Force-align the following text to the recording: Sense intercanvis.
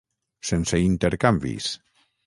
Sense 0.51 0.81
intercanvis. 0.87 1.73